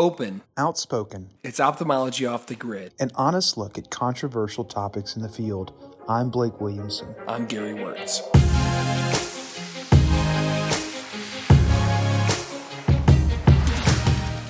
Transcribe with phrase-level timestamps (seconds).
[0.00, 0.40] Open.
[0.56, 2.94] outspoken, It's ophthalmology off the grid.
[2.98, 5.72] an honest look at controversial topics in the field.
[6.08, 7.14] I'm Blake Williamson.
[7.28, 8.22] I'm Gary Wörtz.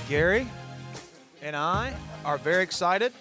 [0.08, 0.46] Gary
[1.42, 1.94] and I
[2.24, 3.12] are very excited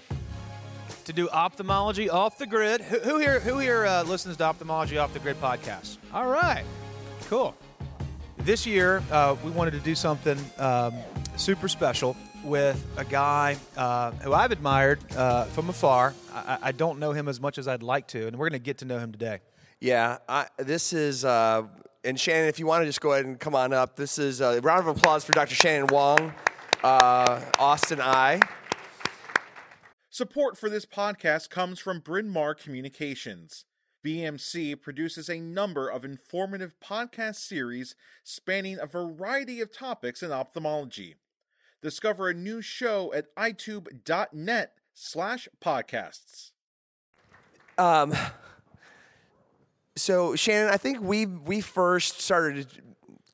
[1.05, 2.81] to do ophthalmology off the grid.
[2.81, 3.39] Who, who here?
[3.39, 5.97] Who here uh, listens to ophthalmology off the grid podcast?
[6.13, 6.63] All right,
[7.27, 7.55] cool.
[8.43, 10.95] This year, uh, we wanted to do something um,
[11.35, 16.13] super special with a guy uh, who I've admired uh, from afar.
[16.33, 18.65] I, I don't know him as much as I'd like to, and we're going to
[18.65, 19.39] get to know him today.
[19.81, 21.63] Yeah, I, this is, uh,
[22.03, 24.39] and Shannon, if you want to just go ahead and come on up, this is
[24.41, 25.55] a round of applause for Dr.
[25.55, 26.33] Shannon Wong,
[26.81, 28.39] uh, Austin Eye.
[30.09, 33.65] Support for this podcast comes from Bryn Mawr Communications.
[34.05, 41.15] BMC produces a number of informative podcast series spanning a variety of topics in ophthalmology.
[41.81, 46.51] Discover a new show at eyetube.net slash podcasts.
[47.77, 48.13] Um,
[49.95, 52.67] so Shannon, I think we we first started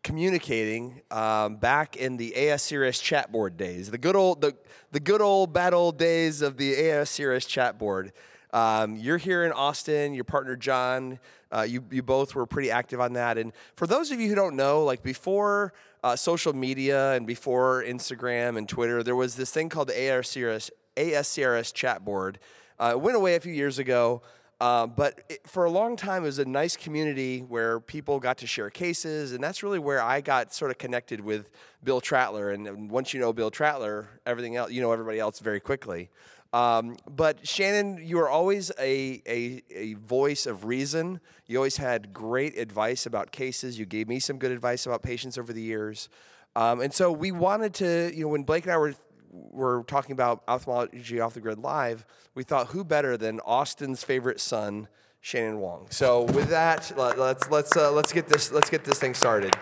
[0.04, 2.70] communicating um, back in the AS
[3.02, 4.56] chat board days, the good old the
[4.92, 8.14] the good old bad old days of the AS chat board.
[8.56, 10.14] Um, you're here in Austin.
[10.14, 11.20] Your partner John,
[11.52, 13.38] uh, you you both were pretty active on that.
[13.38, 15.74] And for those of you who don't know, like before
[16.06, 20.70] uh, social media and before Instagram and Twitter, there was this thing called the ASCRS
[20.96, 22.40] ASCRS chat board.
[22.80, 24.22] Uh, it went away a few years ago.
[24.62, 28.38] Uh, but it, for a long time, it was a nice community where people got
[28.38, 31.50] to share cases, and that's really where I got sort of connected with
[31.84, 32.52] Bill Trattler.
[32.52, 36.10] And, and once you know Bill Trattler, everything else, you know everybody else very quickly.
[36.56, 41.20] Um, but Shannon, you were always a, a, a voice of reason.
[41.48, 43.78] You always had great advice about cases.
[43.78, 46.08] You gave me some good advice about patients over the years.
[46.56, 48.96] Um, and so we wanted to, you know, when Blake and I were
[49.32, 54.40] were talking about ophthalmology off the grid live, we thought who better than Austin's favorite
[54.40, 54.88] son,
[55.20, 55.88] Shannon Wong.
[55.90, 59.54] So with that, let- let's let's uh, let's get this let's get this thing started.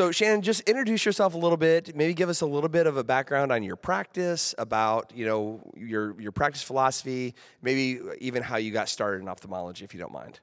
[0.00, 1.94] So Shannon, just introduce yourself a little bit.
[1.94, 5.60] Maybe give us a little bit of a background on your practice, about you know
[5.76, 10.10] your your practice philosophy, maybe even how you got started in ophthalmology, if you don't
[10.10, 10.40] mind.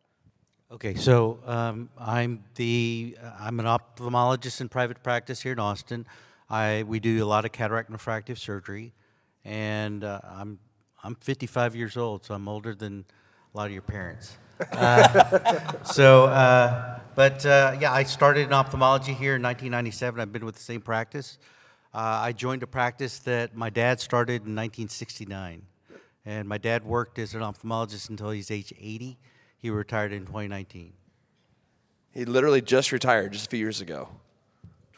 [0.71, 6.05] Okay, so um, I'm the I'm an ophthalmologist in private practice here in Austin.
[6.51, 8.93] I we do a lot of cataract refractive surgery,
[9.43, 10.59] and uh, I'm
[11.03, 13.05] I'm 55 years old, so I'm older than
[13.55, 14.37] a lot of your parents.
[15.83, 20.19] So, uh, but uh, yeah, I started in ophthalmology here in 1997.
[20.19, 21.37] I've been with the same practice.
[21.93, 25.63] Uh, I joined a practice that my dad started in 1969,
[26.25, 29.17] and my dad worked as an ophthalmologist until he's age 80.
[29.57, 30.93] He retired in 2019.
[32.11, 34.09] He literally just retired just a few years ago.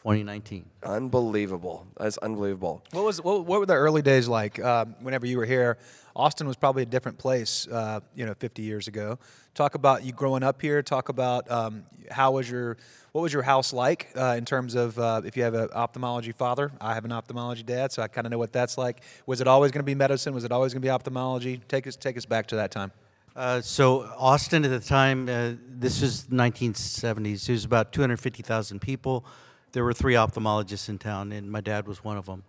[0.02, 0.64] 2019.
[0.82, 1.86] Unbelievable.
[1.98, 2.82] That's unbelievable.
[2.92, 4.58] What was what, what were the early days like?
[4.58, 5.76] Uh, whenever you were here,
[6.16, 7.68] Austin was probably a different place.
[7.68, 9.18] Uh, you know, 50 years ago.
[9.54, 10.82] Talk about you growing up here.
[10.82, 12.78] Talk about um, how was your
[13.12, 16.32] what was your house like uh, in terms of uh, if you have an ophthalmology
[16.32, 16.72] father.
[16.80, 19.02] I have an ophthalmology dad, so I kind of know what that's like.
[19.26, 20.32] Was it always going to be medicine?
[20.32, 21.60] Was it always going to be ophthalmology?
[21.68, 22.90] Take us take us back to that time.
[23.36, 27.46] Uh, so Austin at the time, uh, this was 1970s.
[27.46, 29.24] There was about 250,000 people.
[29.72, 32.42] There were three ophthalmologists in town, and my dad was one of them.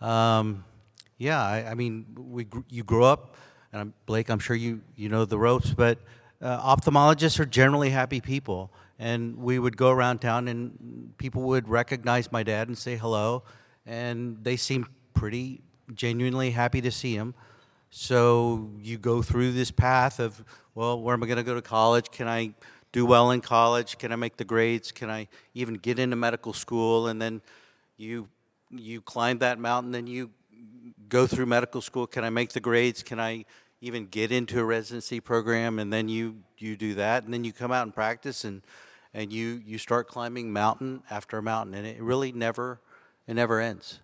[0.00, 0.64] Um,
[1.18, 3.34] yeah, I, I mean, we you grew up,
[3.72, 5.98] and I'm, Blake, I'm sure you you know the ropes, but
[6.40, 11.68] uh, ophthalmologists are generally happy people, and we would go around town, and people would
[11.68, 13.42] recognize my dad and say hello,
[13.84, 15.62] and they seemed pretty
[15.94, 17.34] genuinely happy to see him.
[17.90, 21.62] So you go through this path of, well, where am I going to go to
[21.62, 22.10] college?
[22.10, 22.52] Can I
[22.92, 23.98] do well in college?
[23.98, 24.92] Can I make the grades?
[24.92, 27.08] Can I even get into medical school?
[27.08, 27.42] And then
[27.96, 28.28] you
[28.70, 30.30] you climb that mountain, then you
[31.08, 32.06] go through medical school.
[32.06, 33.02] Can I make the grades?
[33.02, 33.44] Can I
[33.80, 35.78] even get into a residency program?
[35.78, 38.62] And then you you do that, and then you come out and practice, and
[39.14, 42.80] and you you start climbing mountain after mountain, and it really never
[43.26, 44.00] it never ends.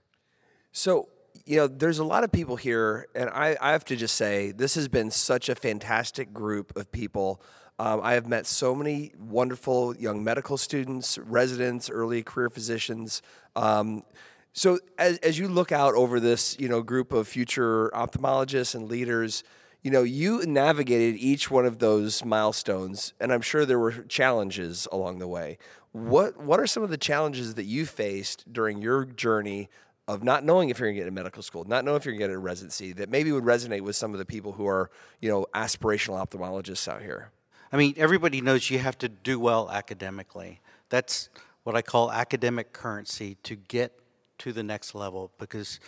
[0.72, 1.08] So,
[1.46, 4.50] you know, there's a lot of people here, and I, I have to just say,
[4.50, 7.40] this has been such a fantastic group of people.
[7.78, 13.20] Um, I have met so many wonderful young medical students, residents, early career physicians.
[13.56, 14.04] Um,
[14.52, 18.88] so, as, as you look out over this, you know, group of future ophthalmologists and
[18.88, 19.42] leaders,
[19.82, 24.86] you know, you navigated each one of those milestones, and I'm sure there were challenges
[24.92, 25.58] along the way.
[25.90, 29.68] What What are some of the challenges that you faced during your journey
[30.06, 32.12] of not knowing if you're going to get into medical school, not knowing if you're
[32.12, 34.66] going to get a residency, that maybe would resonate with some of the people who
[34.66, 37.32] are, you know, aspirational ophthalmologists out here?
[37.72, 40.60] I mean, everybody knows you have to do well academically.
[40.88, 41.28] That's
[41.64, 43.92] what I call academic currency to get
[44.38, 45.80] to the next level because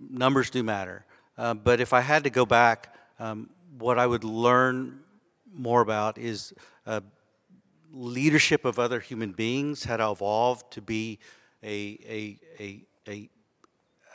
[0.00, 1.04] numbers do matter.
[1.36, 5.00] Uh, but if I had to go back, um, what I would learn
[5.52, 6.52] more about is
[6.86, 7.00] uh,
[7.92, 11.18] leadership of other human beings, how to evolve to be
[11.62, 13.30] a, a, a, a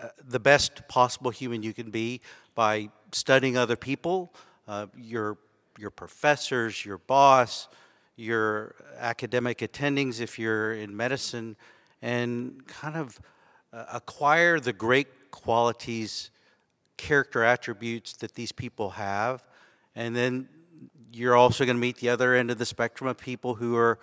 [0.01, 2.21] uh, the best possible human you can be
[2.55, 4.33] by studying other people,
[4.67, 5.37] uh, your,
[5.79, 7.69] your professors, your boss,
[8.15, 11.55] your academic attendings if you're in medicine,
[12.01, 13.19] and kind of
[13.71, 16.31] uh, acquire the great qualities,
[16.97, 19.45] character attributes that these people have,
[19.95, 20.49] and then
[21.13, 23.99] you're also going to meet the other end of the spectrum of people who are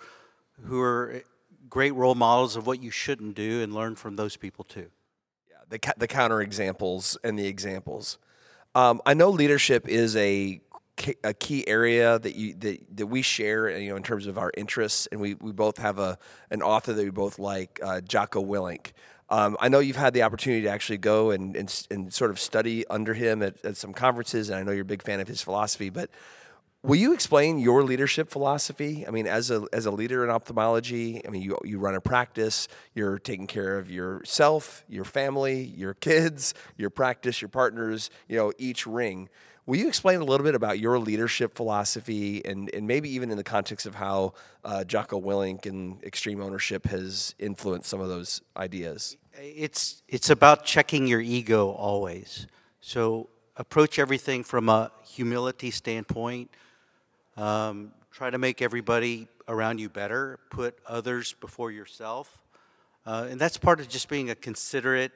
[0.65, 1.21] who are
[1.69, 4.89] great role models of what you shouldn't do, and learn from those people too.
[5.49, 8.17] Yeah, the the counter examples and the examples.
[8.73, 10.61] Um, I know leadership is a
[11.23, 14.51] a key area that you that, that we share, you know, in terms of our
[14.57, 16.17] interests, and we, we both have a
[16.51, 18.91] an author that we both like, uh, Jocko Willink.
[19.29, 22.39] Um, I know you've had the opportunity to actually go and, and, and sort of
[22.39, 25.27] study under him at, at, some conferences, and I know you're a big fan of
[25.27, 25.89] his philosophy.
[25.89, 26.09] But
[26.81, 29.05] will you explain your leadership philosophy?
[29.05, 32.01] I mean, as a as a leader in ophthalmology, I mean, you you run a
[32.01, 38.37] practice, you're taking care of yourself, your family, your kids, your practice, your partners, you
[38.37, 39.27] know, each ring.
[39.67, 43.35] Will you explain a little bit about your leadership philosophy and, and maybe even in
[43.35, 44.33] the context of how
[44.63, 49.17] uh, Jocko Willink and extreme ownership has influenced some of those ideas?
[49.33, 52.47] It's, it's about checking your ego always.
[52.79, 53.27] So
[53.57, 56.49] approach everything from a humility standpoint.
[57.35, 60.39] Um, try to make everybody around you better.
[60.49, 62.41] Put others before yourself.
[63.05, 65.11] Uh, and that's part of just being a considerate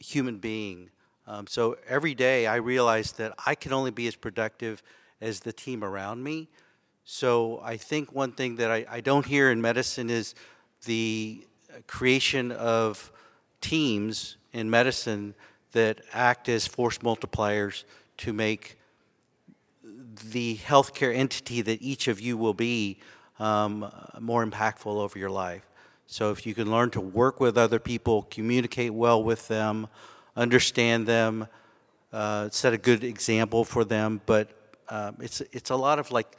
[0.00, 0.90] human being.
[1.28, 4.82] Um, so every day I realize that I can only be as productive
[5.20, 6.48] as the team around me.
[7.04, 10.34] So I think one thing that I, I don't hear in medicine is
[10.86, 11.46] the
[11.86, 13.12] creation of
[13.60, 15.34] teams in medicine
[15.72, 17.84] that act as force multipliers
[18.18, 18.78] to make
[20.30, 23.00] the healthcare entity that each of you will be
[23.38, 25.66] um, more impactful over your life.
[26.06, 29.88] So if you can learn to work with other people, communicate well with them,
[30.38, 31.46] understand them,
[32.12, 34.20] uh, set a good example for them.
[34.24, 34.48] But
[34.88, 36.36] um, it's it's a lot of like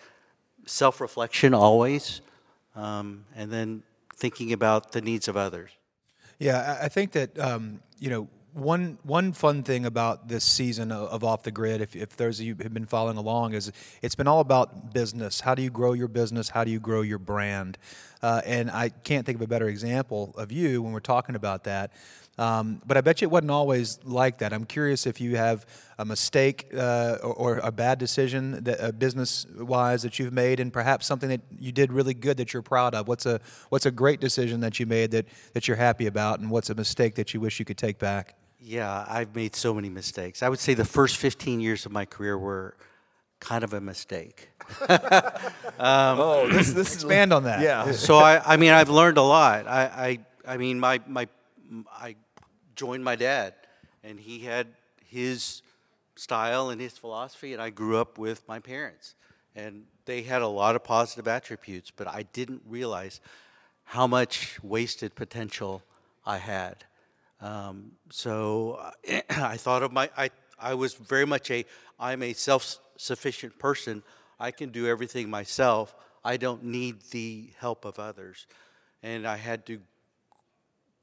[0.65, 2.21] self reflection always,
[2.75, 3.83] um, and then
[4.15, 5.69] thinking about the needs of others.
[6.39, 11.09] Yeah, I think that um, you know one one fun thing about this season of,
[11.09, 14.15] of, off the grid if, if those of you have been following along is it's
[14.15, 17.19] been all about business how do you grow your business how do you grow your
[17.19, 17.77] brand
[18.23, 21.63] uh, and i can't think of a better example of you when we're talking about
[21.63, 21.91] that
[22.39, 24.53] um, but I bet you it wasn't always like that.
[24.53, 25.65] I'm curious if you have
[25.97, 30.71] a mistake uh, or, or, a bad decision that uh, business-wise that you've made, and
[30.71, 33.09] perhaps something that you did really good that you're proud of.
[33.09, 36.49] What's a what's a great decision that you made that that you're happy about, and
[36.49, 38.35] what's a mistake that you wish you could take back?
[38.57, 40.41] Yeah, I've made so many mistakes.
[40.41, 42.77] I would say the first 15 years of my career were
[43.41, 44.49] kind of a mistake.
[44.89, 47.61] um, oh, this, this expand on that.
[47.61, 47.91] Yeah.
[47.91, 49.67] so I, I mean, I've learned a lot.
[49.67, 51.27] I, I, I mean, my, my,
[51.91, 52.15] I
[52.79, 53.53] joined my dad,
[54.05, 54.67] and he had
[55.05, 55.61] his
[56.15, 59.15] style and his philosophy, and I grew up with my parents.
[59.53, 63.19] And they had a lot of positive attributes, but I didn't realize
[63.83, 65.83] how much wasted potential
[66.25, 66.85] I had.
[67.41, 68.79] Um, so
[69.29, 71.65] I thought of my, I, I was very much a,
[71.99, 74.03] I'm a self sufficient person.
[74.39, 75.93] I can do everything myself.
[76.23, 78.47] I don't need the help of others.
[79.03, 79.81] And I had to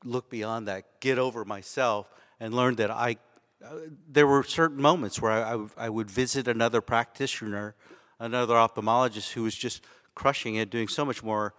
[0.07, 2.11] look beyond that, get over myself,
[2.41, 3.17] and learn that I.
[3.65, 7.75] Uh, there were certain moments where I, I, I would visit another practitioner,
[8.19, 9.83] another ophthalmologist who was just
[10.15, 11.55] crushing it, doing so much more.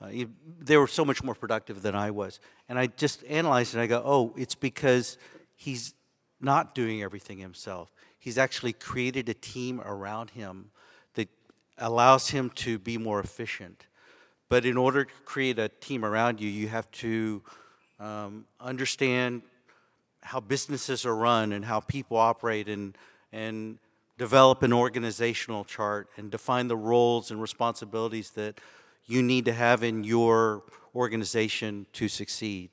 [0.00, 0.10] Uh,
[0.60, 2.38] they were so much more productive than I was.
[2.68, 5.18] And I just analyzed it and I go, oh, it's because
[5.56, 5.94] he's
[6.40, 7.90] not doing everything himself.
[8.18, 10.70] He's actually created a team around him
[11.14, 11.28] that
[11.78, 13.86] allows him to be more efficient.
[14.48, 17.42] But in order to create a team around you, you have to
[18.00, 19.42] um, understand
[20.22, 22.96] how businesses are run and how people operate and,
[23.32, 23.78] and
[24.18, 28.60] develop an organizational chart and define the roles and responsibilities that
[29.06, 30.62] you need to have in your
[30.94, 32.70] organization to succeed.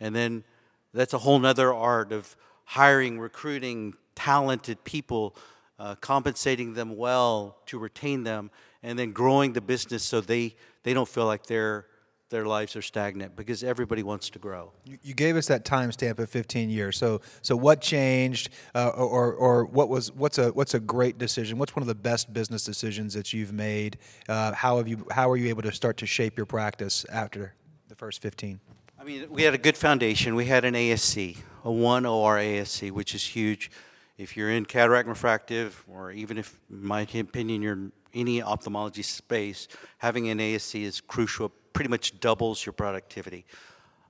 [0.00, 0.44] And then
[0.92, 5.34] that's a whole nother art of hiring, recruiting talented people,
[5.78, 8.50] uh, compensating them well to retain them,
[8.82, 11.86] and then growing the business so they, they don't feel like they're
[12.32, 14.72] their lives are stagnant because everybody wants to grow.
[14.84, 16.96] You, gave us that timestamp of 15 years.
[16.96, 21.58] So, so what changed, uh, or, or what was what's a what's a great decision?
[21.58, 23.98] What's one of the best business decisions that you've made?
[24.28, 27.54] Uh, how have you how are you able to start to shape your practice after
[27.88, 28.58] the first 15?
[28.98, 30.34] I mean, we had a good foundation.
[30.34, 31.36] We had an ASC.
[31.64, 33.70] a 1 OR ASC, which is huge.
[34.16, 39.68] If you're in cataract refractive, or even if, in my opinion, you're any ophthalmology space,
[39.98, 41.50] having an ASC is crucial.
[41.72, 43.44] Pretty much doubles your productivity.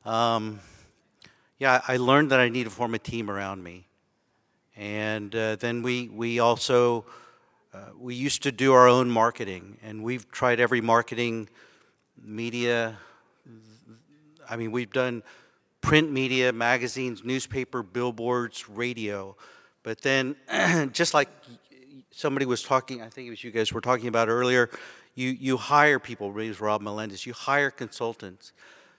[0.04, 0.60] Um,
[1.58, 3.86] yeah, I learned that I need to form a team around me.
[4.76, 7.04] And uh, then we, we also,
[7.72, 11.48] uh, we used to do our own marketing, and we've tried every marketing
[12.20, 12.96] media.
[14.48, 15.22] I mean, we've done
[15.82, 19.36] print media, magazines, newspaper, billboards, radio.
[19.82, 20.36] But then,
[20.92, 21.28] just like
[22.12, 24.70] somebody was talking, I think it was you guys were talking about earlier,
[25.14, 28.52] you, you hire people, it Rob Melendez, you hire consultants.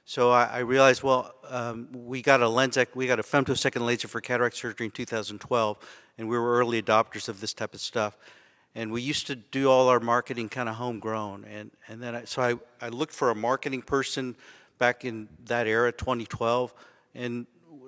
[0.05, 4.07] So I, I realized, well, um, we got a LenSx, we got a femtosecond laser
[4.07, 5.77] for cataract surgery in 2012,
[6.17, 8.17] and we were early adopters of this type of stuff.
[8.75, 11.45] And we used to do all our marketing kind of homegrown.
[11.45, 14.35] And, and then I, so I, I looked for a marketing person
[14.79, 16.73] back in that era, 2012,
[17.15, 17.45] and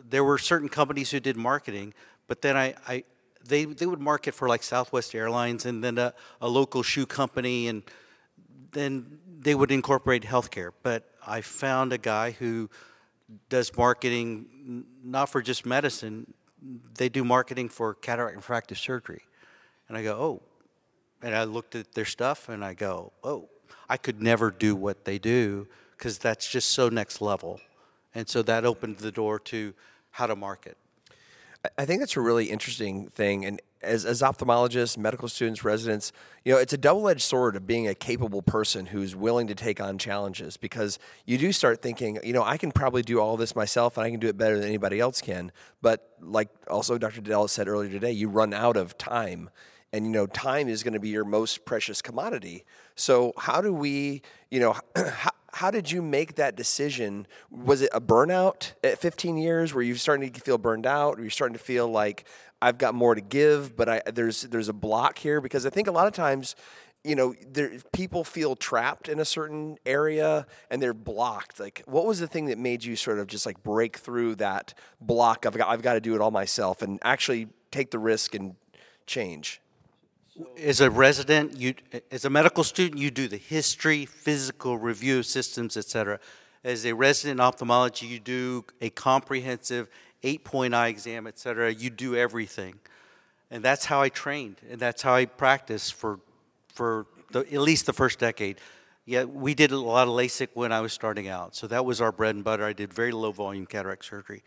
[0.08, 1.94] there were certain companies who did marketing,
[2.27, 3.03] but then I, I
[3.47, 7.67] they, they would market for like Southwest Airlines and then a, a local shoe company,
[7.67, 7.83] and
[8.71, 10.71] then they would incorporate healthcare.
[10.83, 12.69] But I found a guy who
[13.49, 16.33] does marketing not for just medicine,
[16.97, 19.21] they do marketing for cataract refractive surgery.
[19.87, 20.41] And I go, oh.
[21.21, 23.49] And I looked at their stuff and I go, oh,
[23.89, 27.59] I could never do what they do because that's just so next level.
[28.13, 29.73] And so that opened the door to
[30.11, 30.77] how to market.
[31.77, 33.45] I think that's a really interesting thing.
[33.45, 36.12] And as, as ophthalmologists, medical students, residents,
[36.43, 39.55] you know, it's a double edged sword of being a capable person who's willing to
[39.55, 43.38] take on challenges because you do start thinking, you know, I can probably do all
[43.38, 45.51] this myself and I can do it better than anybody else can.
[45.81, 47.22] But like also Dr.
[47.22, 49.50] Dell said earlier today, you run out of time.
[49.93, 52.65] And, you know, time is going to be your most precious commodity.
[52.95, 57.25] So, how do we, you know, how, how did you make that decision?
[57.50, 61.17] Was it a burnout at 15 years where you're starting to feel burned out?
[61.17, 62.25] Or you're starting to feel like
[62.62, 65.39] I've got more to give, but I, there's there's a block here?
[65.39, 66.57] Because I think a lot of times,
[67.05, 71.57] you know, there, people feel trapped in a certain area and they're blocked.
[71.57, 74.74] Like, what was the thing that made you sort of just like break through that
[75.00, 75.45] block?
[75.45, 78.55] I've got I've got to do it all myself and actually take the risk and
[79.07, 79.62] change
[80.57, 81.75] as a resident, you
[82.11, 86.19] as a medical student, you do the history, physical review of systems, etc.
[86.63, 89.87] As a resident in ophthalmology, you do a comprehensive
[90.23, 91.73] eight-point eye exam, etc.
[91.73, 92.75] You do everything,
[93.49, 96.19] and that's how I trained, and that's how I practiced for
[96.67, 98.57] for the, at least the first decade.
[99.05, 102.01] Yeah, we did a lot of LASIK when I was starting out, so that was
[102.01, 102.65] our bread and butter.
[102.65, 104.43] I did very low volume cataract surgery,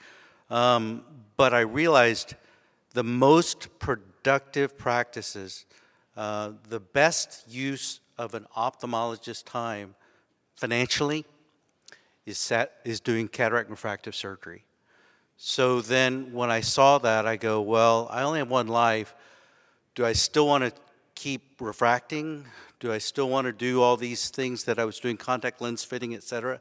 [0.51, 1.03] um,
[1.37, 2.35] but I realized
[2.93, 5.65] the most productive practices
[6.17, 9.95] uh, the best use of an ophthalmologist's time
[10.57, 11.25] financially
[12.27, 14.65] is, set, is doing cataract refractive surgery.
[15.37, 19.15] So then when I saw that, I go, well, I only have one life.
[19.95, 20.73] Do I still want to
[21.15, 22.45] keep refracting?
[22.81, 25.85] Do I still want to do all these things that I was doing, contact lens
[25.85, 26.61] fitting, et cetera?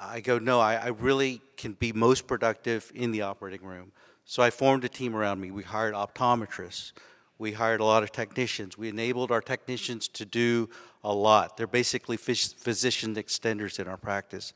[0.00, 3.92] I go, no, I, I really can be most productive in the operating room.
[4.24, 5.50] So I formed a team around me.
[5.50, 6.92] We hired optometrists.
[7.38, 8.78] We hired a lot of technicians.
[8.78, 10.70] We enabled our technicians to do
[11.02, 11.56] a lot.
[11.56, 14.52] They're basically physician extenders in our practice.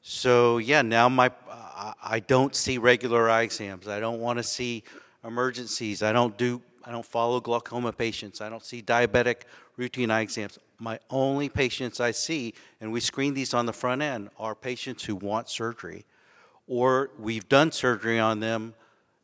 [0.00, 1.30] So yeah, now my
[2.02, 3.86] I don't see regular eye exams.
[3.88, 4.84] I don't want to see
[5.24, 6.02] emergencies.
[6.02, 8.40] I don't do I don't follow glaucoma patients.
[8.40, 9.42] I don't see diabetic
[9.76, 10.58] routine eye exams.
[10.78, 15.04] My only patients I see, and we screen these on the front end, are patients
[15.04, 16.04] who want surgery,
[16.66, 18.74] or we've done surgery on them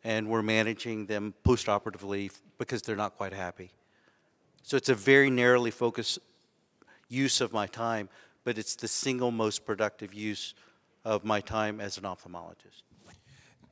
[0.05, 3.71] and we're managing them postoperatively because they're not quite happy.
[4.63, 6.19] So it's a very narrowly focused
[7.09, 8.09] use of my time,
[8.45, 10.55] but it's the single most productive use
[11.05, 12.83] of my time as an ophthalmologist.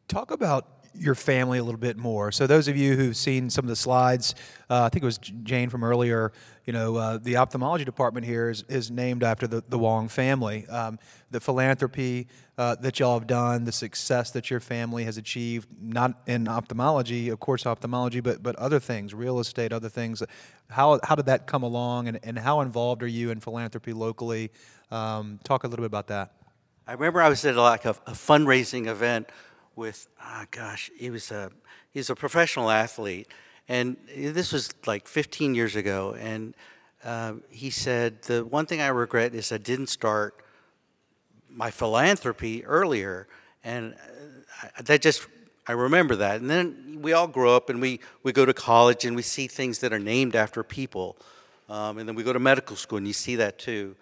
[0.09, 2.33] Talk about your family a little bit more.
[2.33, 4.35] So those of you who've seen some of the slides,
[4.69, 6.33] uh, I think it was Jane from earlier.
[6.65, 10.67] You know, uh, the ophthalmology department here is, is named after the, the Wong family.
[10.67, 10.99] Um,
[11.31, 16.23] the philanthropy uh, that y'all have done, the success that your family has achieved, not
[16.27, 20.23] in ophthalmology, of course, ophthalmology, but but other things, real estate, other things.
[20.71, 24.51] How how did that come along, and, and how involved are you in philanthropy locally?
[24.91, 26.33] Um, talk a little bit about that.
[26.87, 29.29] I remember I was at like a, a fundraising event
[29.77, 31.51] with, ah, oh gosh, he was a
[31.93, 33.29] he's a professional athlete,
[33.69, 36.17] and this was like 15 years ago.
[36.19, 36.55] And
[37.05, 40.35] uh, he said the one thing I regret is I didn't start
[41.51, 43.29] my philanthropy earlier,
[43.63, 43.95] and
[44.63, 45.27] uh, that just
[45.67, 46.41] I remember that.
[46.41, 49.47] And then we all grow up and we we go to college and we see
[49.47, 51.17] things that are named after people,
[51.69, 53.95] um, and then we go to medical school and you see that too,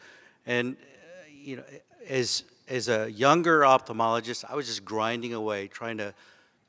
[0.47, 1.65] and uh, you know
[2.09, 6.15] as as a younger ophthalmologist, I was just grinding away, trying to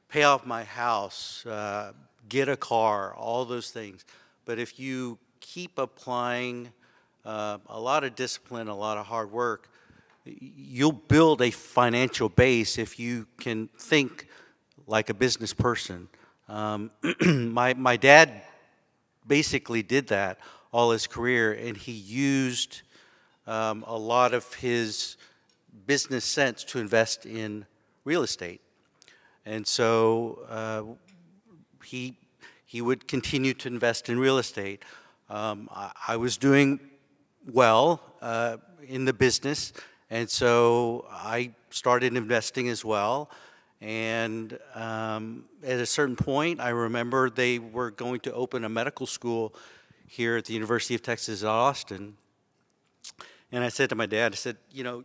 [0.09, 1.93] pay off my house, uh,
[2.27, 4.05] get a car, all those things.
[4.45, 6.71] But if you keep applying
[7.23, 9.69] uh, a lot of discipline, a lot of hard work,
[10.25, 14.27] you'll build a financial base if you can think
[14.87, 16.07] like a business person.
[16.49, 16.91] Um,
[17.25, 18.41] my, my dad
[19.25, 20.39] basically did that
[20.71, 22.81] all his career, and he used
[23.47, 25.15] um, a lot of his
[25.85, 27.65] business sense to invest in
[28.03, 28.61] real estate.
[29.45, 30.83] And so uh,
[31.83, 32.17] he,
[32.65, 34.83] he would continue to invest in real estate.
[35.29, 36.79] Um, I, I was doing
[37.51, 39.73] well uh, in the business,
[40.09, 43.29] and so I started investing as well.
[43.81, 49.05] And um, at a certain point, I remember they were going to open a medical
[49.05, 49.53] school
[50.07, 52.17] here at the University of Texas at Austin.
[53.51, 55.03] And I said to my dad, I said, you know,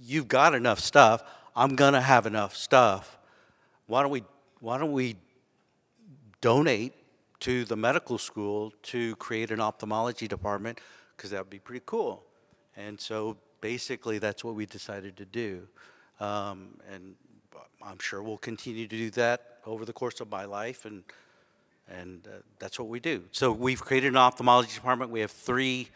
[0.00, 1.22] you've got enough stuff.
[1.56, 3.18] I'm gonna have enough stuff.
[3.86, 4.24] Why don't we
[4.60, 5.16] why don't we
[6.40, 6.94] donate
[7.40, 10.80] to the medical school to create an ophthalmology department?
[11.16, 12.24] Because that would be pretty cool.
[12.76, 15.68] And so basically, that's what we decided to do.
[16.20, 17.14] Um, and
[17.82, 21.02] I'm sure we'll continue to do that over the course of my life, and
[21.88, 23.24] and uh, that's what we do.
[23.30, 25.10] So we've created an ophthalmology department.
[25.10, 25.90] We have three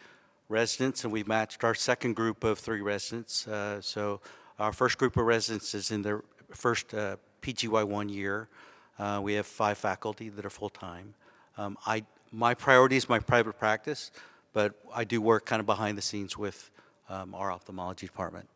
[0.49, 3.47] residents, and we've matched our second group of three residents.
[3.47, 4.19] Uh, so
[4.57, 8.49] our first group of residents is in their first uh, PGY one year.
[8.97, 11.13] Uh, we have five faculty that are full time.
[11.57, 14.11] Um, I my priority is my private practice,
[14.53, 16.69] but I do work kind of behind the scenes with
[17.07, 18.47] um, our ophthalmology department.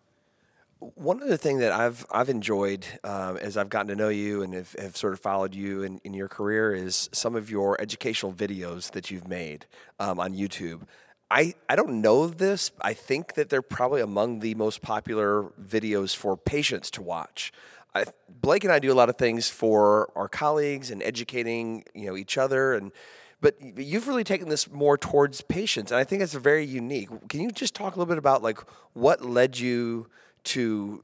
[0.79, 4.53] One other thing that I've I've enjoyed um, as I've gotten to know you and
[4.53, 8.33] have, have sort of followed you in, in your career is some of your educational
[8.33, 9.65] videos that you've made
[9.99, 10.81] um, on YouTube.
[11.29, 12.71] I, I don't know this.
[12.81, 17.51] I think that they're probably among the most popular videos for patients to watch.
[17.95, 22.07] I, Blake and I do a lot of things for our colleagues and educating you
[22.07, 22.91] know each other and
[23.39, 27.09] but you've really taken this more towards patients and I think it's very unique.
[27.29, 28.59] Can you just talk a little bit about like
[28.93, 30.07] what led you
[30.45, 31.03] to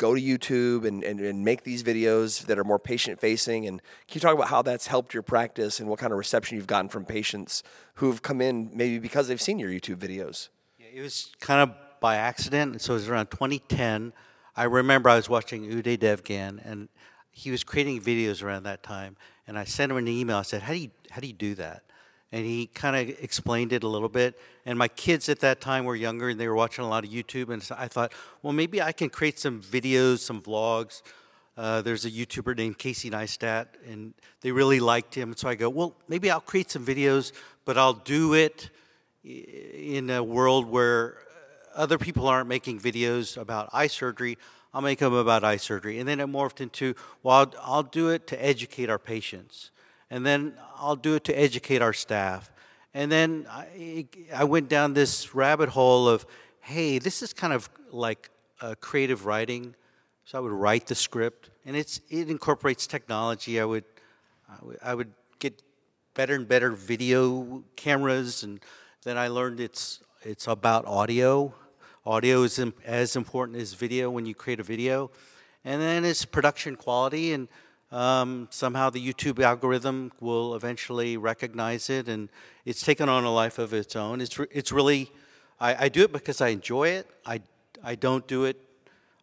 [0.00, 3.66] go to YouTube and, and, and make these videos that are more patient facing?
[3.66, 6.56] And can you talk about how that's helped your practice and what kind of reception
[6.56, 7.62] you've gotten from patients
[7.96, 10.48] who've come in maybe because they've seen your YouTube videos?
[10.78, 12.80] Yeah, it was kind of by accident.
[12.80, 14.14] So it was around 2010.
[14.56, 16.88] I remember I was watching Uday Devgan, and
[17.30, 19.16] he was creating videos around that time.
[19.46, 20.38] And I sent him an email.
[20.38, 21.82] I said, "How do you how do you do that?"
[22.32, 24.38] And he kind of explained it a little bit.
[24.64, 27.10] And my kids at that time were younger, and they were watching a lot of
[27.10, 27.52] YouTube.
[27.52, 28.12] And so I thought,
[28.42, 31.02] well, maybe I can create some videos, some vlogs.
[31.56, 35.34] Uh, there's a YouTuber named Casey Neistat, and they really liked him.
[35.36, 37.32] So I go, well, maybe I'll create some videos,
[37.64, 38.70] but I'll do it
[39.24, 41.18] in a world where
[41.74, 44.38] other people aren't making videos about eye surgery.
[44.72, 45.98] I'll make them about eye surgery.
[45.98, 49.70] And then it morphed into, well, I'll, I'll do it to educate our patients.
[50.10, 52.50] And then I'll do it to educate our staff.
[52.92, 56.26] And then I, I went down this rabbit hole of,
[56.60, 58.30] hey, this is kind of like
[58.80, 59.74] creative writing.
[60.24, 63.60] So I would write the script, and it's it incorporates technology.
[63.60, 63.84] I would
[64.48, 65.60] I would, I would get
[66.14, 68.60] better and better video cameras, and
[69.02, 71.52] then I learned it's it's about audio.
[72.06, 75.10] Audio is as important as video when you create a video,
[75.64, 77.48] and then it's production quality and
[77.92, 82.28] um, somehow the YouTube algorithm will eventually recognize it, and
[82.64, 84.20] it's taken on a life of its own.
[84.20, 85.10] It's, re- it's really,
[85.58, 87.10] I, I do it because I enjoy it.
[87.26, 87.40] I,
[87.82, 88.60] I don't do it,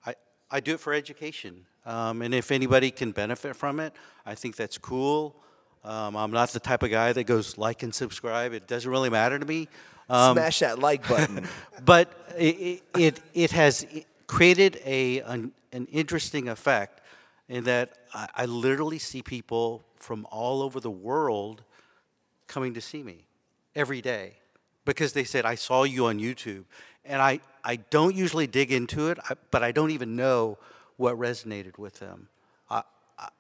[0.06, 0.16] I,
[0.52, 1.66] I do it for education.
[1.86, 3.94] Um, and if anybody can benefit from it,
[4.26, 5.38] I think that's cool.
[5.86, 8.52] Um, I'm not the type of guy that goes like and subscribe.
[8.52, 9.70] It doesn't really matter to me.
[10.10, 11.48] Um, Smash that like button.
[11.86, 13.86] but it, it, it has
[14.28, 17.00] created a, an, an interesting effect
[17.48, 21.64] in that I, I literally see people from all over the world
[22.48, 23.28] coming to see me
[23.76, 24.38] every day
[24.86, 26.66] because they said, I saw you on YouTube.
[27.06, 29.20] And I, I don't usually dig into it,
[29.52, 30.58] but I don't even know
[30.98, 32.30] what resonated with them.
[32.70, 32.82] I,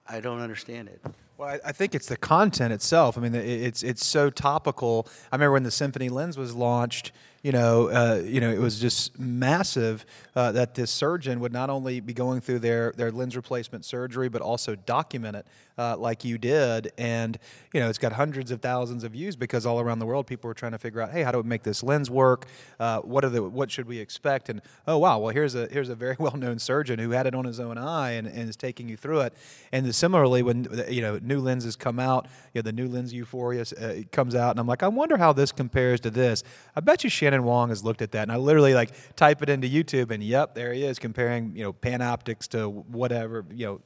[0.07, 1.01] I, don't understand it.
[1.37, 3.17] Well, I, think it's the content itself.
[3.17, 5.07] I mean, it, it's it's so topical.
[5.31, 7.11] I remember when the Symfony lens was launched.
[7.43, 11.69] You know, uh, you know, it was just massive uh, that this surgeon would not
[11.69, 15.47] only be going through their their lens replacement surgery, but also document it
[15.77, 16.91] uh, like you did.
[16.97, 17.37] And
[17.73, 20.47] you know, it's got hundreds of thousands of views because all around the world, people
[20.47, 22.47] were trying to figure out, hey, how do we make this lens work?
[22.79, 24.49] Uh, what are the what should we expect?
[24.49, 27.35] And oh wow, well here's a here's a very well known surgeon who had it
[27.35, 29.33] on his own eye and, and is taking you through it.
[29.71, 33.65] And similarly, when you know new lenses come out, you know, the new lens Euphoria
[33.79, 36.43] uh, comes out, and I'm like, I wonder how this compares to this.
[36.75, 39.49] I bet you, Shannon Wong has looked at that, and I literally like type it
[39.49, 43.81] into YouTube, and yep, there he is comparing you know PanOptix to whatever you know,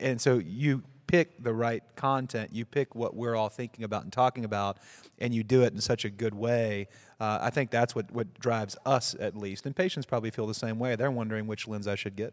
[0.00, 4.12] and so you pick the right content, you pick what we're all thinking about and
[4.12, 4.78] talking about,
[5.18, 6.86] and you do it in such a good way.
[7.18, 10.54] Uh, I think that's what what drives us at least, and patients probably feel the
[10.54, 10.94] same way.
[10.94, 12.32] They're wondering which lens I should get.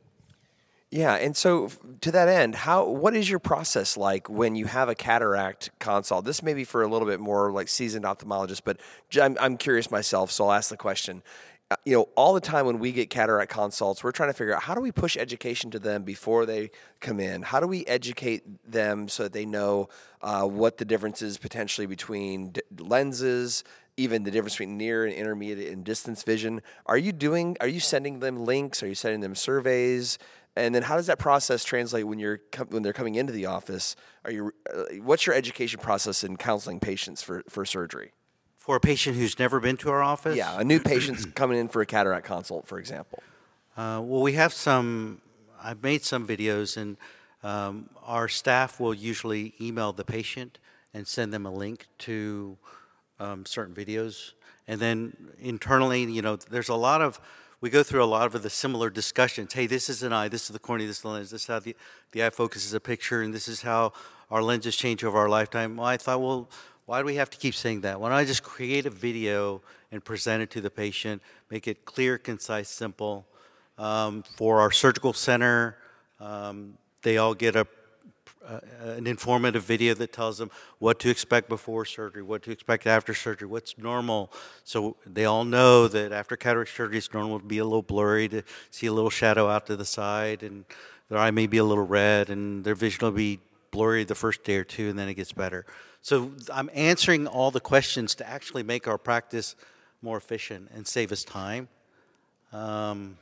[0.93, 1.69] Yeah, and so
[2.01, 6.25] to that end, how what is your process like when you have a cataract consult?
[6.25, 8.77] This may be for a little bit more like seasoned ophthalmologist, but
[9.19, 11.23] I'm, I'm curious myself, so I'll ask the question.
[11.69, 14.53] Uh, You know, all the time when we get cataract consults, we're trying to figure
[14.53, 17.43] out how do we push education to them before they come in?
[17.43, 19.87] How do we educate them so that they know
[20.21, 23.63] uh, what the difference is potentially between d- lenses,
[23.95, 26.61] even the difference between near and intermediate and distance vision?
[26.85, 27.55] Are you doing?
[27.61, 28.83] Are you sending them links?
[28.83, 30.17] Are you sending them surveys?
[30.55, 33.45] And then how does that process translate when you're com- when they're coming into the
[33.45, 33.95] office?
[34.25, 38.11] Are you uh, what's your education process in counseling patients for, for surgery?
[38.57, 40.35] For a patient who's never been to our office?
[40.35, 43.23] Yeah, a new patient's coming in for a cataract consult, for example.
[43.77, 45.21] Uh, well, we have some.
[45.63, 46.97] I've made some videos, and
[47.43, 50.59] um, our staff will usually email the patient
[50.93, 52.57] and send them a link to
[53.19, 54.33] um, certain videos.
[54.67, 57.21] And then internally, you know, there's a lot of.
[57.61, 59.53] We go through a lot of the similar discussions.
[59.53, 60.27] Hey, this is an eye.
[60.27, 60.87] This is the cornea.
[60.87, 61.29] This is the lens.
[61.29, 61.75] This is how the,
[62.11, 63.93] the eye focuses a picture, and this is how
[64.31, 65.77] our lenses change over our lifetime.
[65.77, 66.49] Well, I thought, well,
[66.87, 68.01] why do we have to keep saying that?
[68.01, 71.21] Why don't I just create a video and present it to the patient,
[71.51, 73.27] make it clear, concise, simple?
[73.77, 75.77] Um, for our surgical center,
[76.19, 77.67] um, they all get a,
[78.47, 80.49] uh, an informative video that tells them
[80.79, 84.31] what to expect before surgery, what to expect after surgery, what's normal.
[84.63, 88.27] So they all know that after cataract surgery, it's normal to be a little blurry,
[88.29, 90.65] to see a little shadow out to the side, and
[91.09, 93.39] their eye may be a little red, and their vision will be
[93.71, 95.65] blurry the first day or two, and then it gets better.
[96.01, 99.55] So I'm answering all the questions to actually make our practice
[100.01, 101.67] more efficient and save us time.
[102.51, 103.17] Um,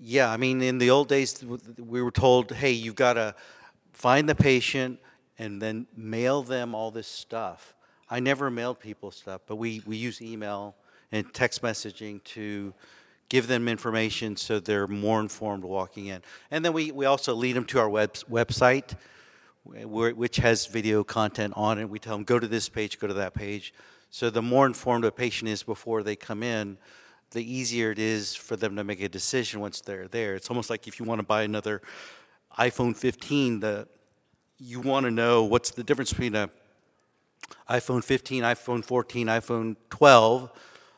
[0.00, 1.44] yeah, I mean, in the old days,
[1.78, 3.34] we were told, hey, you've got to
[3.92, 4.98] find the patient
[5.38, 7.74] and then mail them all this stuff.
[8.10, 10.74] I never mailed people stuff, but we, we use email
[11.12, 12.74] and text messaging to
[13.28, 16.22] give them information so they're more informed walking in.
[16.50, 18.96] And then we, we also lead them to our web, website,
[19.64, 21.88] which has video content on it.
[21.88, 23.72] We tell them, go to this page, go to that page.
[24.10, 26.78] So the more informed a patient is before they come in,
[27.34, 30.34] the easier it is for them to make a decision once they're there.
[30.34, 31.82] It's almost like if you want to buy another
[32.58, 33.86] iPhone 15, the
[34.58, 36.48] you want to know what's the difference between a
[37.68, 40.50] iPhone 15, iPhone 14, iPhone 12,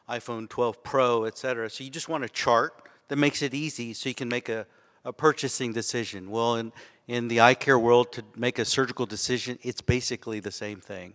[0.08, 1.68] iPhone 12 Pro, et cetera.
[1.68, 2.74] So you just want a chart
[3.08, 4.66] that makes it easy so you can make a,
[5.04, 6.30] a purchasing decision.
[6.30, 6.72] Well, in,
[7.08, 11.14] in the eye care world, to make a surgical decision, it's basically the same thing.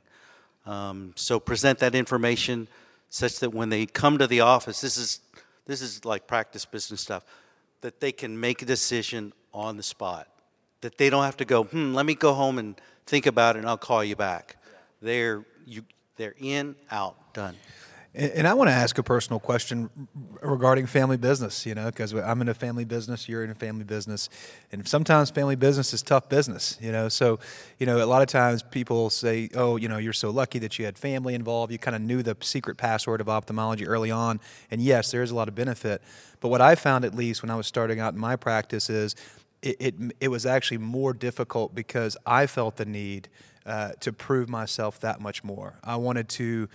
[0.65, 2.67] Um, so present that information
[3.11, 5.19] such that when they come to the office, this is
[5.67, 7.23] this is like practice business stuff,
[7.81, 10.27] that they can make a decision on the spot.
[10.79, 13.59] That they don't have to go, hmm, let me go home and think about it
[13.59, 14.57] and I'll call you back.
[15.01, 15.83] They're you
[16.15, 17.55] they're in, out, done.
[18.13, 19.89] And, I want to ask a personal question
[20.41, 23.85] regarding family business, you know, because I'm in a family business, you're in a family
[23.85, 24.27] business,
[24.73, 27.07] and sometimes family business is tough business, you know.
[27.07, 27.39] So,
[27.79, 30.77] you know, a lot of times people say, oh, you know, you're so lucky that
[30.77, 31.71] you had family involved.
[31.71, 34.41] You kind of knew the secret password of ophthalmology early on.
[34.71, 36.01] And yes, there is a lot of benefit.
[36.41, 39.15] But what I found, at least when I was starting out in my practice, is
[39.61, 43.29] it, it, it was actually more difficult because I felt the need
[43.65, 45.75] uh, to prove myself that much more.
[45.83, 46.67] I wanted to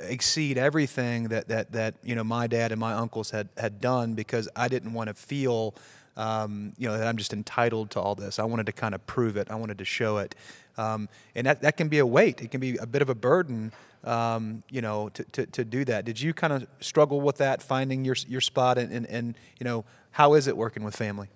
[0.00, 4.14] exceed everything that, that, that you know my dad and my uncles had, had done
[4.14, 5.74] because I didn't want to feel
[6.16, 8.38] um, you know that I'm just entitled to all this.
[8.38, 9.50] I wanted to kind of prove it.
[9.50, 10.34] I wanted to show it,
[10.78, 12.40] um, and that, that can be a weight.
[12.40, 13.72] It can be a bit of a burden,
[14.04, 16.04] um, you know, to, to, to do that.
[16.04, 19.64] Did you kind of struggle with that, finding your your spot, and, and, and you
[19.64, 21.28] know how is it working with family?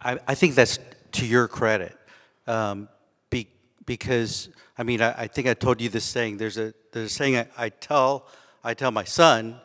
[0.00, 0.78] I, I think that's
[1.12, 1.96] to your credit,
[2.46, 2.88] um,
[3.88, 6.36] because I mean I, I, think I told you this saying.
[6.36, 8.28] There's a there's a saying I, I tell
[8.62, 9.60] I tell my son,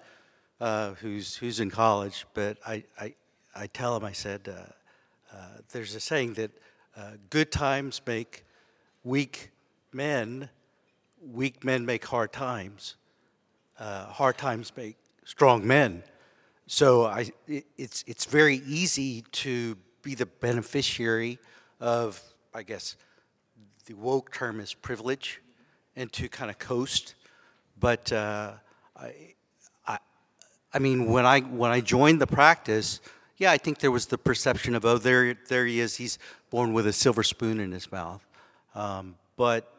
[0.62, 3.14] uh, who's who's in college, but I I,
[3.54, 6.52] I tell him I said uh, uh, there's a saying that
[6.96, 8.46] uh, good times make
[9.04, 9.52] weak
[9.92, 10.50] men,
[11.22, 12.96] weak men make hard times,
[13.78, 16.02] uh, hard times make strong men.
[16.66, 21.40] So I, it, it's it's very easy to be the beneficiary
[21.82, 22.22] of,
[22.54, 22.96] I guess,
[23.86, 25.42] the woke term is privilege,
[25.96, 27.16] and to kind of coast.
[27.80, 28.54] But uh,
[28.96, 29.34] I,
[29.88, 29.98] I,
[30.74, 33.02] I mean, when I when I joined the practice,
[33.38, 36.20] yeah, I think there was the perception of, oh, there there he is, he's
[36.50, 38.26] born with a silver spoon in his mouth.
[38.76, 39.72] Um, but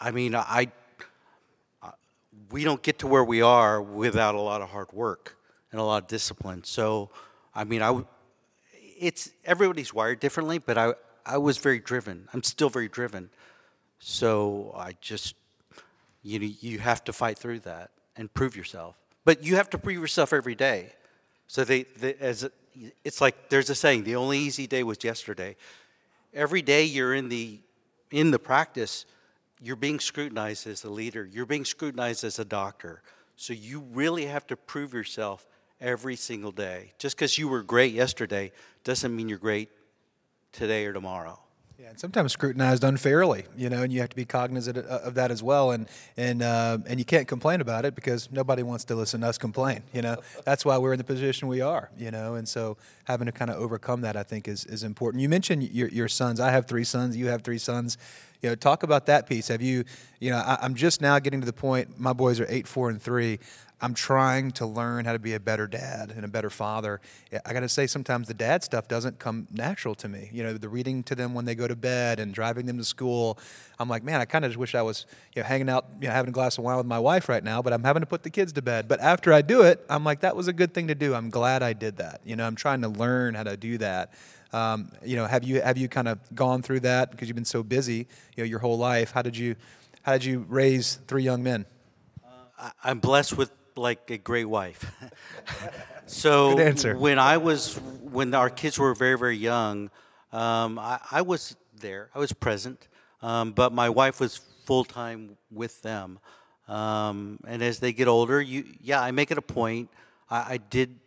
[0.00, 0.70] I mean, I
[2.50, 5.36] we don't get to where we are without a lot of hard work
[5.70, 6.64] and a lot of discipline.
[6.64, 7.10] So,
[7.54, 8.02] I mean, I,
[8.72, 10.94] it's everybody's wired differently, but I,
[11.28, 12.26] I was very driven.
[12.32, 13.28] I'm still very driven.
[13.98, 15.34] So I just,
[16.22, 18.96] you know, you have to fight through that and prove yourself.
[19.26, 20.92] But you have to prove yourself every day.
[21.46, 22.48] So they, they as
[23.04, 25.56] it's like there's a saying: the only easy day was yesterday.
[26.32, 27.60] Every day you're in the
[28.10, 29.04] in the practice,
[29.62, 31.28] you're being scrutinized as a leader.
[31.30, 33.02] You're being scrutinized as a doctor.
[33.36, 35.46] So you really have to prove yourself
[35.80, 36.92] every single day.
[36.98, 38.50] Just because you were great yesterday
[38.82, 39.68] doesn't mean you're great
[40.52, 41.38] today or tomorrow.
[41.80, 45.30] Yeah, and sometimes scrutinized unfairly, you know, and you have to be cognizant of that
[45.30, 45.70] as well.
[45.70, 49.28] And and uh, and you can't complain about it because nobody wants to listen to
[49.28, 49.84] us complain.
[49.92, 51.90] You know, that's why we're in the position we are.
[51.96, 55.22] You know, and so having to kind of overcome that, I think, is is important.
[55.22, 56.40] You mentioned your your sons.
[56.40, 57.16] I have three sons.
[57.16, 57.96] You have three sons.
[58.42, 59.46] You know, talk about that piece.
[59.46, 59.84] Have you,
[60.18, 61.98] you know, I, I'm just now getting to the point.
[61.98, 63.38] My boys are eight, four, and three.
[63.80, 67.00] I'm trying to learn how to be a better dad and a better father.
[67.46, 70.30] I got to say, sometimes the dad stuff doesn't come natural to me.
[70.32, 72.84] You know, the reading to them when they go to bed and driving them to
[72.84, 73.38] school.
[73.78, 76.08] I'm like, man, I kind of just wish I was, you know, hanging out, you
[76.08, 78.06] know, having a glass of wine with my wife right now, but I'm having to
[78.06, 78.88] put the kids to bed.
[78.88, 81.14] But after I do it, I'm like, that was a good thing to do.
[81.14, 82.20] I'm glad I did that.
[82.24, 84.12] You know, I'm trying to learn how to do that.
[84.52, 87.44] Um, you know, have you have you kind of gone through that because you've been
[87.44, 89.12] so busy, you know, your whole life?
[89.12, 89.56] How did you
[90.02, 91.66] how did you raise three young men?
[92.58, 94.90] Uh, I'm blessed with like a great wife.
[96.06, 96.96] so Good answer.
[96.96, 99.90] when I was when our kids were very very young,
[100.32, 102.10] um, I, I, was there.
[102.14, 102.88] I was present,
[103.22, 106.18] um, but my wife was full time with them.
[106.66, 109.90] Um, and as they get older, you yeah, I make it a point.
[110.28, 110.98] I, I did.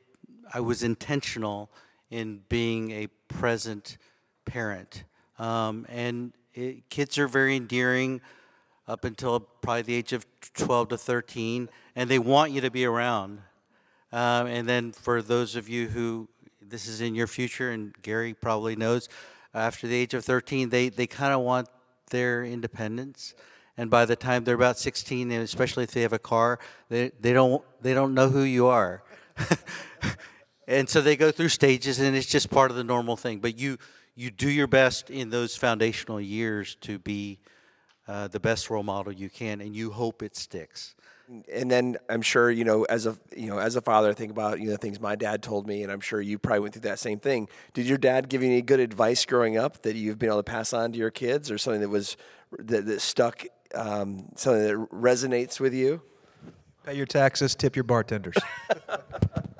[0.53, 1.69] I was intentional
[2.09, 3.97] in being a present
[4.45, 5.03] parent,
[5.37, 8.21] um, and it, kids are very endearing
[8.91, 12.83] up until probably the age of 12 to 13, and they want you to be
[12.83, 13.39] around.
[14.11, 16.27] Um, and then for those of you who
[16.61, 19.07] this is in your future, and Gary probably knows,
[19.53, 21.69] after the age of 13, they, they kind of want
[22.09, 23.33] their independence.
[23.77, 27.13] And by the time they're about 16, and especially if they have a car, they,
[27.21, 29.03] they, don't, they don't know who you are.
[30.67, 33.39] and so they go through stages, and it's just part of the normal thing.
[33.39, 33.77] But you,
[34.15, 37.39] you do your best in those foundational years to be
[38.07, 40.95] uh, the best role model you can, and you hope it sticks.
[41.53, 44.31] And then I'm sure you know, as a you know, as a father, I think
[44.31, 46.81] about you know things my dad told me, and I'm sure you probably went through
[46.81, 47.47] that same thing.
[47.73, 50.43] Did your dad give you any good advice growing up that you've been able to
[50.43, 52.17] pass on to your kids, or something that was
[52.59, 56.01] that, that stuck, um, something that resonates with you?
[56.85, 58.35] Pay your taxes, tip your bartenders.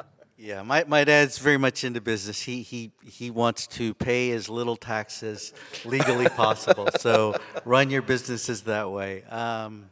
[0.44, 2.42] Yeah, my, my dad's very much into business.
[2.42, 5.54] He, he, he wants to pay as little taxes
[5.86, 6.90] legally possible.
[7.00, 9.24] so run your businesses that way.
[9.26, 9.92] Um,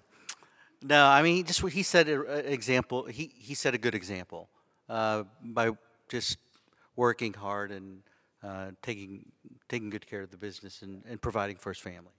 [0.81, 3.03] no, I mean, just he said an example.
[3.03, 4.49] He, he set a good example
[4.89, 5.69] uh, by
[6.09, 6.39] just
[6.95, 8.01] working hard and
[8.41, 9.31] uh, taking,
[9.67, 12.13] taking good care of the business and, and providing for his family.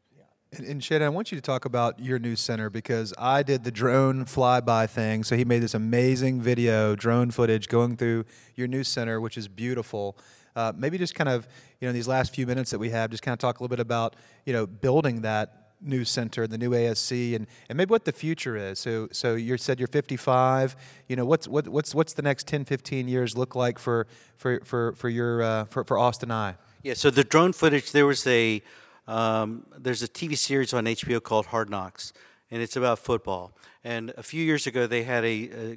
[0.53, 3.63] And, and Shannon, I want you to talk about your new center because I did
[3.63, 5.23] the drone flyby thing.
[5.23, 8.25] So he made this amazing video, drone footage going through
[8.57, 10.17] your new center, which is beautiful.
[10.57, 11.47] Uh, maybe just kind of,
[11.81, 13.75] you know, these last few minutes that we have, just kind of talk a little
[13.75, 18.05] bit about, you know, building that new center, the new ASC, and, and maybe what
[18.05, 18.79] the future is.
[18.81, 20.75] So, so you said you're 55.
[21.09, 24.61] You know, what's what, what's what's the next 10, 15 years look like for for
[24.65, 26.57] for for your uh, for for Austin Eye?
[26.83, 26.95] Yeah.
[26.95, 28.63] So the drone footage, there was a
[29.07, 32.13] um, there's a TV series on HBO called Hard Knocks,
[32.51, 33.53] and it's about football.
[33.83, 35.77] And a few years ago, they had a,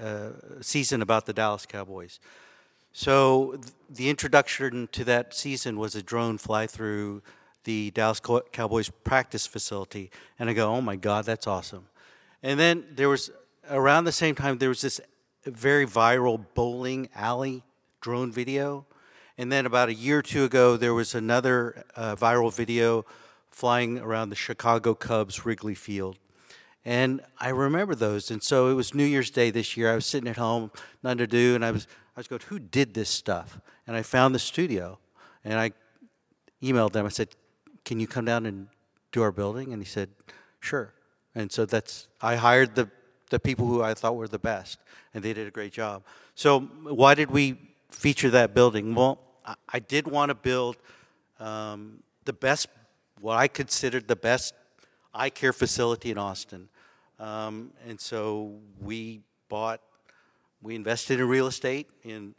[0.00, 2.18] a, a season about the Dallas Cowboys.
[2.92, 7.22] So th- the introduction to that season was a drone fly through
[7.64, 8.20] the Dallas
[8.52, 11.86] Cowboys practice facility, and I go, "Oh my God, that's awesome!"
[12.42, 13.30] And then there was
[13.70, 15.00] around the same time there was this
[15.44, 17.62] very viral bowling alley
[18.00, 18.84] drone video
[19.38, 23.04] and then about a year or two ago, there was another uh, viral video
[23.50, 26.18] flying around the Chicago Cubs Wrigley Field.
[26.84, 28.30] And I remember those.
[28.30, 29.90] And so it was New Year's Day this year.
[29.90, 30.70] I was sitting at home,
[31.02, 33.60] nothing to do, and I was, I was going, who did this stuff?
[33.86, 34.98] And I found the studio.
[35.44, 35.72] And I
[36.62, 37.06] emailed them.
[37.06, 37.28] I said,
[37.84, 38.68] can you come down and
[39.12, 39.72] do our building?
[39.72, 40.10] And he said,
[40.60, 40.94] sure.
[41.34, 42.90] And so that's, I hired the,
[43.30, 44.78] the people who I thought were the best,
[45.14, 46.04] and they did a great job.
[46.34, 47.56] So why did we
[47.92, 48.94] feature that building?
[48.94, 49.18] Well,
[49.68, 50.76] I, did want to build
[51.40, 52.68] um, the best,
[53.20, 54.54] what I considered the best
[55.14, 56.68] eye care facility in Austin.
[57.18, 59.80] Um, and so we bought,
[60.62, 62.34] we invested in real estate in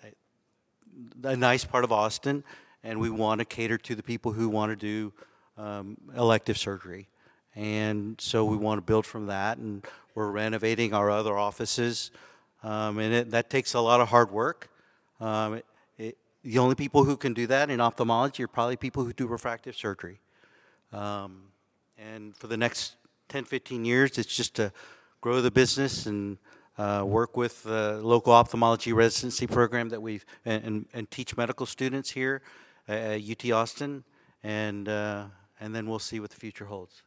[1.24, 2.44] a, a, nice part of Austin,
[2.84, 5.14] and we want to cater to the people who want to do
[5.58, 7.08] um, elective surgery.
[7.56, 9.58] and so we want to build from that.
[9.58, 9.86] And
[10.16, 12.12] we're renovating our other offices,
[12.64, 14.70] um, and it, that takes a lot of hard work.
[15.20, 15.62] Um,
[15.98, 19.28] it, the only people who can do that in ophthalmology are probably people who do
[19.28, 20.20] refractive surgery.
[20.92, 21.44] Um,
[21.98, 22.96] and for the next
[23.30, 24.72] 10, 15 years, it's just to
[25.22, 26.38] grow the business and
[26.78, 31.66] uh, work with the local ophthalmology residency program that we've and, and, and teach medical
[31.66, 32.42] students here
[32.88, 34.04] at UT Austin,
[34.44, 35.26] and uh,
[35.60, 37.04] and then we'll see what the future holds.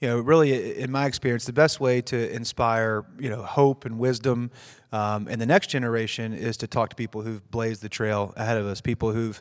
[0.00, 3.98] You know, really, in my experience, the best way to inspire you know hope and
[3.98, 4.50] wisdom
[4.92, 8.58] um, in the next generation is to talk to people who've blazed the trail ahead
[8.58, 9.40] of us, people who've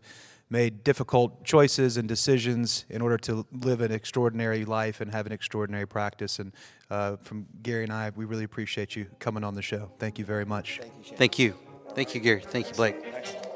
[0.50, 5.32] made difficult choices and decisions in order to live an extraordinary life and have an
[5.32, 6.38] extraordinary practice.
[6.40, 6.54] And
[6.92, 9.92] uh, from Gary and I, we really appreciate you coming on the show.
[9.98, 10.80] Thank you very much.
[11.16, 11.56] Thank you.
[11.96, 12.42] Thank you, Gary.
[12.42, 13.50] Thank you, Blake.